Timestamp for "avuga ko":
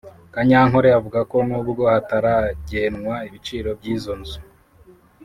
0.99-1.37